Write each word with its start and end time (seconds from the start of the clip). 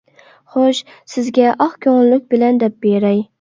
خوش، 0.53 0.79
سىزگە 1.15 1.51
ئاق 1.51 1.75
كۆڭۈللۈك 1.87 2.27
بىلەن 2.33 2.59
دەپ 2.65 2.81
بېرەي. 2.89 3.23